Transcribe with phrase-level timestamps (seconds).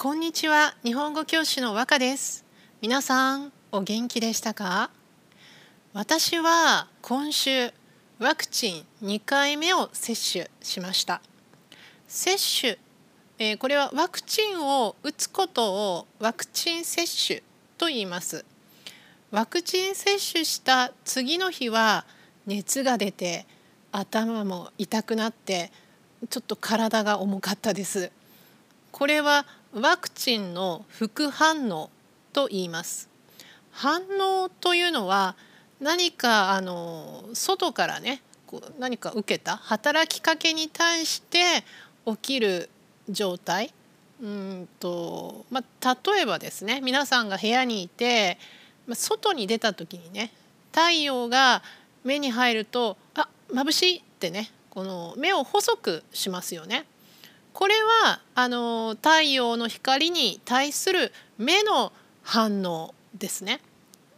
[0.00, 0.76] こんにちは。
[0.84, 2.44] 日本語教師の和歌です。
[2.80, 4.90] 皆さんお元気でしたか？
[5.92, 7.72] 私は今週
[8.20, 11.20] ワクチン2回目を接種しました。
[12.06, 12.78] 接種、
[13.40, 17.42] えー、これはワクチンを打つことをワクチン接種
[17.76, 18.44] と言います。
[19.32, 22.04] ワクチン接種した次の日は
[22.46, 23.46] 熱が出て
[23.90, 25.72] 頭も痛くなって
[26.30, 28.12] ちょっと体が重かったです。
[28.92, 29.44] これは
[29.74, 31.90] ワクチンの副反応
[32.32, 33.08] と言います
[33.70, 35.36] 反応というのは
[35.80, 38.22] 何かあの外からね
[38.78, 41.38] 何か受けた働きかけに対して
[42.06, 42.70] 起きる
[43.08, 43.72] 状態
[44.22, 48.38] うんと、まあ、例えばですね皆さんが部屋にいて
[48.94, 50.32] 外に出た時にね
[50.72, 51.62] 太陽が
[52.04, 56.86] 目に入るとあ眩しいってねこの目を細くしますよね。
[57.58, 63.58] これはあの太陽の光に対する目の反応ですね。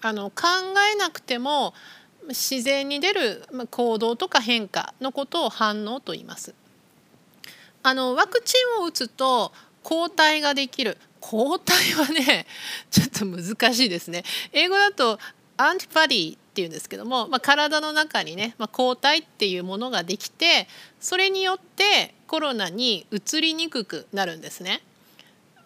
[0.03, 0.45] あの考
[0.93, 1.73] えなくても
[2.29, 6.55] 自然に出る行動とか変化のことを反応と言います。
[7.83, 12.47] あのワクチンを打つと抗体ができる抗体はね
[12.91, 14.23] ちょっと難しいですね。
[14.53, 15.19] 英語だと
[15.57, 20.67] アンティバディっっていうんですけども、まあ、体の中にね、まあ、抗体っていうものができて
[20.99, 24.83] それによってコロナにうつりにくくなるんですね。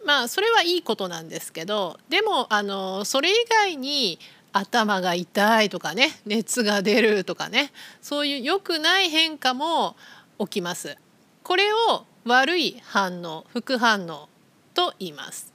[0.04, 4.18] まあそれはいいことなんですけどでもあのそれ以外に
[4.52, 9.96] 頭が痛いとかね熱が出るとかねそういう良くない変化も
[10.38, 10.98] 起きます。
[11.42, 14.28] これを悪い反応副反応
[14.74, 15.54] と言います。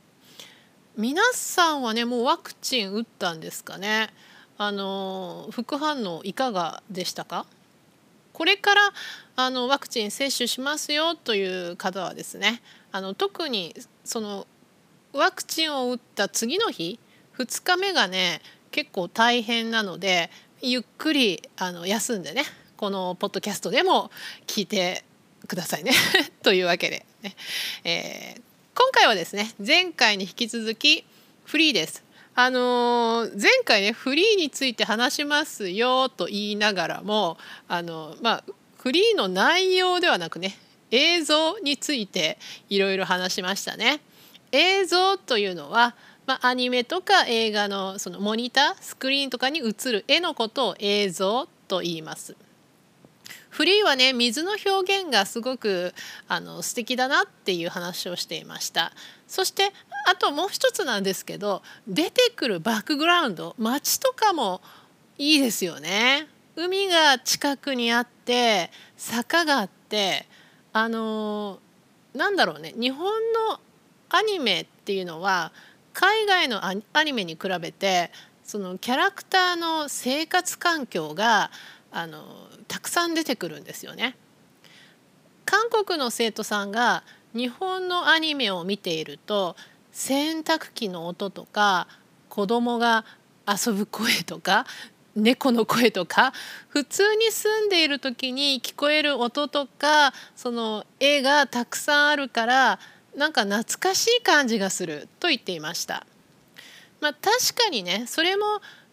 [0.97, 4.09] 皆さんはねもうワクチン打ったんですかね？
[4.59, 7.45] あの副反応いかがでしたか？
[8.33, 8.81] これから
[9.37, 14.45] あのワクチン接種しますよという方はですねあの特にその
[15.13, 16.99] ワクチンを打った次の日
[17.37, 20.29] 2日目がね結構大変なので
[20.61, 22.43] ゆっくりあの休んでね
[22.75, 24.11] このポッドキャストでも
[24.45, 25.05] 聞いて
[25.47, 25.93] くださいね
[26.43, 27.35] というわけでね、
[27.85, 28.41] えー、
[28.75, 31.05] 今回はですね前回に引き続き
[31.45, 32.08] フリーです。
[32.41, 38.43] あのー、前回ねフリーについて話しますよと言いながらもあのまあ
[38.77, 40.57] フリーの内容ではなくね
[40.89, 42.37] 映像について
[42.69, 43.99] いろいろ話しましたね。
[44.53, 45.95] 映像というのは、
[46.27, 52.37] まあ、アニメとか映画のそのモニタースクリーンとかに映る絵のことを映像と言います。
[53.49, 55.93] フリーはね水の表現がすごく
[56.27, 58.91] あの素敵だなっていう話をしていました。
[59.27, 59.71] そして
[60.07, 64.61] あともう一つなんですけど出てくるバックグラウンド街とかも
[65.17, 66.27] いいですよね。
[66.55, 70.27] 海が近くにあって坂があって
[70.73, 71.59] あの
[72.13, 73.05] なんだろうね日本
[73.49, 73.59] の
[74.09, 75.51] アニメっていうのは
[75.93, 78.11] 海外のアニメに比べて
[78.43, 81.51] そのキャラクターの生活環境が
[81.91, 82.23] あの
[82.67, 84.15] たくさん出てくるんですよね。
[85.45, 89.55] 韓国の生徒さんが日本のアニメを見ていると
[89.91, 91.87] 洗濯機の音とか
[92.29, 93.03] 子供が
[93.47, 94.65] 遊ぶ声とか
[95.15, 96.33] 猫の声とか
[96.67, 102.79] 普通に住んでいる時に聞こえる音とかその絵がたくさんあるから
[103.15, 106.05] なんか懐かしい感じがすると言っていました。
[107.01, 108.45] まあ、確かにねそれも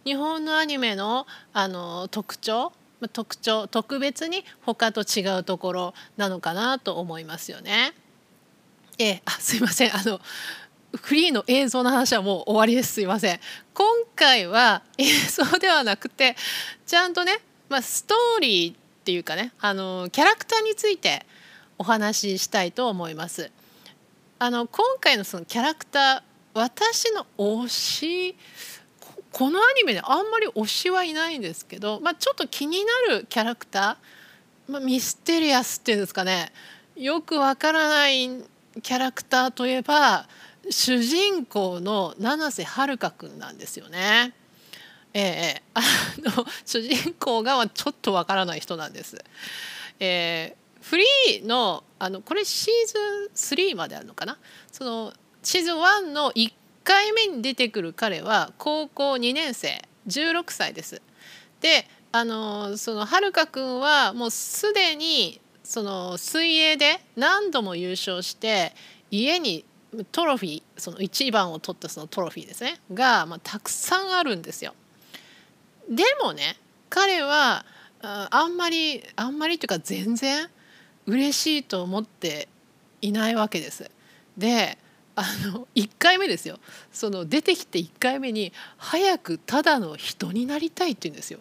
[0.05, 2.73] 日本のアニメのあの特徴
[3.13, 7.93] 特徴特別に他と違うところなのかなと思いますよね。
[8.99, 10.21] えあすいませんあの
[10.97, 13.41] フリーの映像の話はもう終わりですすいません。
[13.75, 16.37] 今回は映像ではなくて
[16.87, 21.27] ちゃんとね、まあ、ストーリーっていうかねあのキャラクターについて
[21.79, 23.51] お話ししたいと思います。
[24.39, 26.23] あの今回のそのキャラクター
[26.55, 28.37] 私の推し
[29.37, 36.51] このアニメであんまり推しはいないんですけど、まあ、ちょっと気になるキャラクター、まあ、ミステリアスっていうんですかね
[36.97, 40.27] よくわからないキャラクターといえば
[40.71, 44.33] 主人公の七瀬遥香くんなんですよね。
[45.13, 45.83] ええ、あ
[46.19, 49.23] の主人公がちょっとわからない人なんです。
[50.01, 54.39] えー、フリーのあのこれシーズン3まであるのかな？
[54.73, 55.13] その
[55.43, 56.53] シーズン1の1
[56.87, 61.03] 回目に出てくる彼は高校2年生16歳です。
[61.61, 68.73] であのそのはるかくんはもうすでにその水泳で何度も優勝して
[69.11, 69.65] 家に
[70.13, 74.75] トロフィーその1番を取ったそのトロフィーですねが、まあ、たくさんあるんですよ。
[75.91, 76.57] でもね
[76.89, 77.67] 彼は
[78.01, 80.49] あんまりあんまりっていうか全然
[81.07, 82.49] 嬉しいと思って
[83.01, 83.91] いないわけです。
[84.39, 84.79] で
[85.17, 86.59] あの1回目ですよ
[86.93, 91.41] その出てきて1回目に「早くただの人になりたい」って言うんですよ。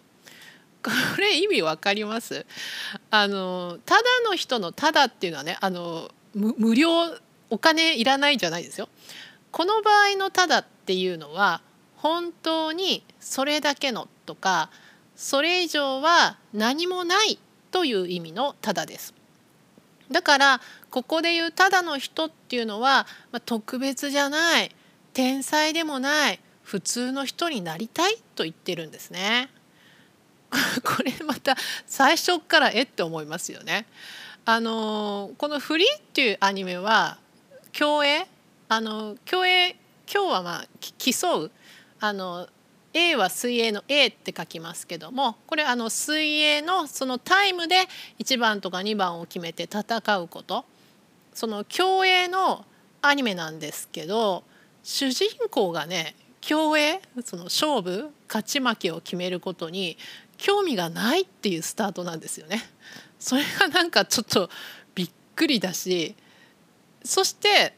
[0.82, 2.46] これ意味わかります？
[3.10, 6.90] あのただの人の「ただ」っていうのはねあの無料
[7.50, 8.88] お金いらないじゃないですよ。
[9.50, 11.60] この場合の「ただ」っていうのは
[11.96, 14.70] 本当にそれだけのとか
[15.16, 17.38] それ以上は何もない
[17.72, 19.12] という意味の「ただ」です。
[20.10, 20.60] だから
[20.90, 24.74] ここで言うただの人っていうのは、まあ、特別じゃない
[25.12, 29.50] 天才でもない普通の人になりたいと言ってるんですね。
[30.84, 31.56] これまた
[31.86, 33.86] 最初からえって思いますよね。
[34.44, 37.18] あのこの「フリー」っていうアニメは
[37.72, 38.26] 競泳
[38.68, 39.76] あの競泳
[40.12, 40.66] 今日はまあ
[40.98, 41.50] 競う
[42.00, 42.48] あの
[42.96, 47.76] A は水泳の A って書きますけどもこれあの水泳のそのタイムで
[48.18, 50.64] 1番とか2番を決めて戦うこと
[51.34, 52.64] その競泳の
[53.02, 54.44] アニメなんですけど
[54.82, 59.98] 主人公がね競泳その勝負勝ち負けを決めることに
[60.38, 62.62] 興味がないっていうスタートなんですよね。
[63.18, 64.48] それがなんかちょっと
[64.94, 66.14] びっくりだし
[67.02, 67.74] そして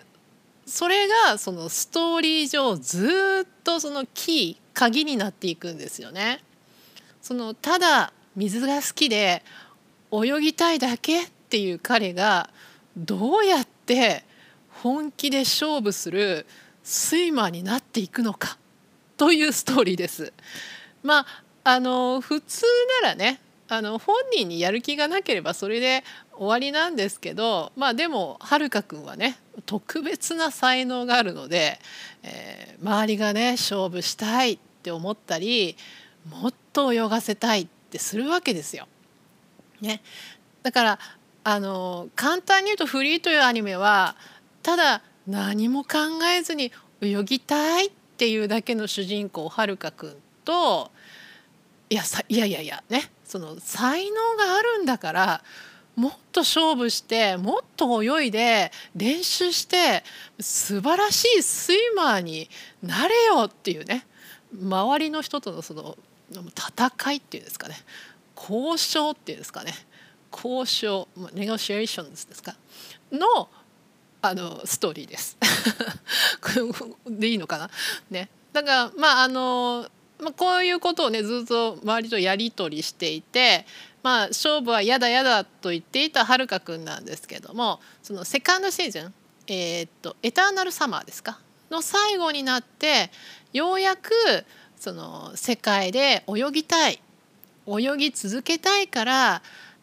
[0.66, 6.38] それがそのストーリー上ずっとそのキー鍵になっていくんですよね。
[7.20, 9.42] そのただ水が好きで
[10.12, 12.48] 泳ぎたいだけっていう彼が
[12.96, 14.24] どうやって
[14.70, 16.46] 本気で勝負する
[16.84, 18.56] スイマーになっていくのか
[19.16, 20.32] というストーリーです。
[21.02, 21.26] まあ
[21.64, 22.64] あの普通
[23.02, 26.04] ならねあの本人にやる気がなければそれで
[26.36, 31.80] 終わりなんですけどまあでもはるかくんはね特別な才能があるので、
[32.22, 35.76] えー、周りがね勝負したいって思ったり
[36.30, 38.88] もっと泳がせたいってするわけですよ。
[39.82, 40.00] ね、
[40.62, 40.98] だから
[41.44, 44.16] あの簡単に言うと「フリー」というアニメは
[44.62, 45.98] ただ何も考
[46.34, 50.90] えずに泳ぎたいっていうだけの主人公はるかくんと
[51.90, 53.10] いやさいやいやいやね。
[53.24, 55.44] その才能があるんだから
[55.96, 60.02] もっと勝負してもっと泳いで練習して
[60.40, 62.48] 素晴らしいスイマーに
[62.82, 64.06] なれよっていうね。
[64.52, 65.96] 周りの人とのその
[66.30, 67.76] 戦いっていうんですかね。
[68.36, 69.74] 交渉っていうんですかね。
[70.32, 72.54] 交渉ネゴシエーションですか。
[73.10, 73.48] の
[74.20, 75.36] あのストーリーです。
[77.06, 77.70] でいいのかな？
[78.10, 78.28] ね。
[78.52, 79.88] だからまああの
[80.20, 83.64] まあ、こういうことをねずっと周りとやり取りしていて、
[84.02, 89.14] まあ、勝負は嫌だ嫌だと言っていたはるかくんなんですけどもそのセカンドシーズン、
[89.46, 91.38] えー、っとエターナルサマーですか？
[91.70, 93.10] の最後になって
[93.52, 94.12] ようやく
[94.76, 97.00] その世界で泳ぎたい
[97.66, 99.42] 泳ぎ続けたいから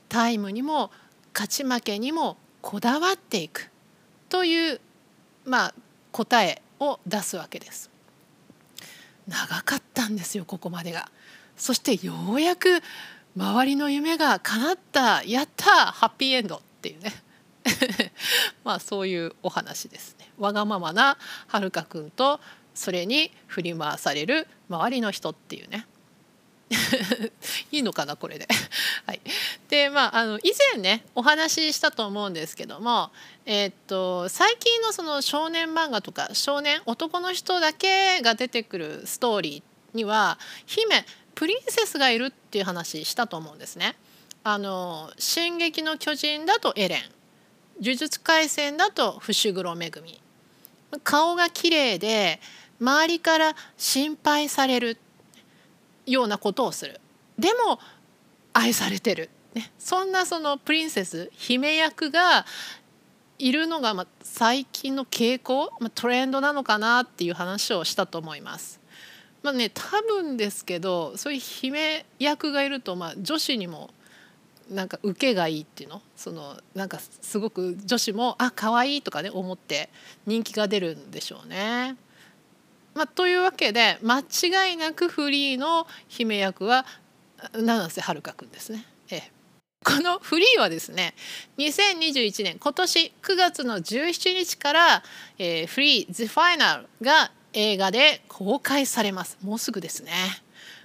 [0.09, 0.91] タイムにも
[1.33, 3.69] 勝ち負けにもこだわっていく
[4.29, 4.81] という、
[5.45, 5.73] まあ、
[6.11, 7.91] 答えを出すわけです。
[9.27, 11.11] 長かったんですよここまでが。
[11.57, 12.81] そしてようやく
[13.35, 17.13] 周りの夢が叶ったやったハッピーエンドっていうね
[18.63, 20.31] まあそういうお話ですね。
[20.37, 21.17] わがままな
[21.47, 22.39] はるかくんと
[22.75, 25.87] それに振り回される周りの人っていうね。
[27.71, 28.47] いいのかなこれで。
[29.05, 29.21] はい、
[29.69, 33.11] でまああの以前ねお話ししたと思うんですけども、
[33.45, 41.05] えー、っと最近のその少年漫画とか少年男の人だけが出てくるストーリーには姫
[41.35, 43.95] プリンセスがいるっていう話したと思うんですね。
[44.43, 47.11] あの「進撃の巨人」だとエレン
[47.81, 49.91] 「呪術廻戦」だと伏黒恵
[51.03, 52.39] 顔が綺麗で
[52.79, 54.97] 周りから心配される
[56.05, 56.99] ようなことをする
[57.39, 57.79] でも
[58.53, 62.45] 愛されてる、ね、そんなそのプリンセス姫役が
[63.37, 68.79] いるのがま最近の傾向、まトレンドなのかなっていう話をしたと思います。
[69.43, 73.89] まあね多分ですけどそういう姫役がいるとまあ女子にも
[74.71, 76.01] なんか受けがいいっていうの？
[76.15, 79.89] そのなんかすごく女子もあ可愛いとかね思って
[80.25, 81.97] 人気が出るんでしょうね。
[82.95, 86.85] まあ、というわけで間違いなくフリーの姫役は
[87.53, 88.85] 七瀬はるかくんですね。
[89.11, 89.31] ええ。
[89.83, 91.13] このフリーはですね
[91.59, 95.03] 2021年今年9月の17日から、
[95.37, 99.37] えー、フリー The Final が映画で公開されます。
[99.43, 100.11] もうすぐですね。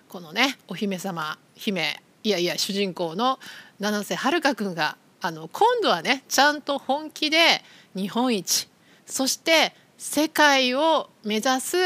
[0.08, 3.38] このねお姫様姫いやいや主人公の
[3.78, 7.62] 七瀬はるかくんがあの今度はねちゃんと本気で
[7.94, 8.68] 日本一
[9.06, 11.76] そして世界を目指す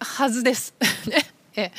[0.00, 0.74] はずです。
[1.06, 1.32] ね。
[1.54, 1.70] え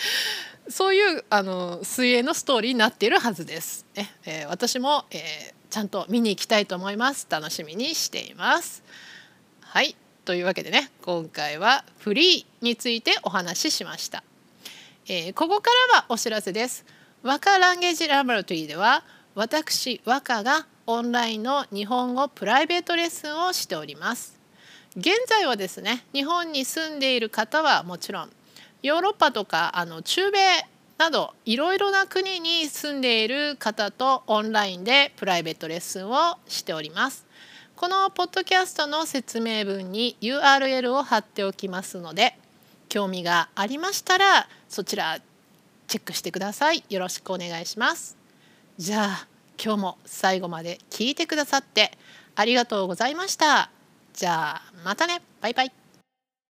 [0.69, 3.85] そういうあの水泳のストーリーになっているはずです。
[3.93, 4.09] ね。
[4.23, 7.27] えー、私も、えー、ちゃんと見に行きたいと思います。
[7.29, 8.83] 楽しみにしています。
[9.59, 14.23] はい、というわけでね今回はフリーについてお話ししました、
[15.07, 16.85] えー、ここからはお知らせです。
[17.21, 19.03] 和歌ランゲージラボラトリーでは
[19.33, 24.44] 私和歌がオンラインの日本語プライベートレッスンをしております。
[24.97, 28.29] 現在はですね日本に住んでいる方はもちろん
[28.81, 30.39] ヨーロッパとかあの中米
[30.97, 37.25] などいろいろな国に住んでいる方とオンラインでプライベートレッスンをしております。
[37.75, 42.37] このポッドキャストの説明文に URL を貼っておきますので
[42.87, 45.19] 興味がありましたらそちら
[45.87, 46.85] チェックしてください。
[46.89, 48.15] よろしくお願いします。
[48.77, 49.27] じゃあ
[49.61, 51.91] 今日も最後まで聞いてくださって
[52.35, 53.74] ありがとうございました。
[54.15, 55.21] じゃあまたね。
[55.41, 55.84] バイバイ。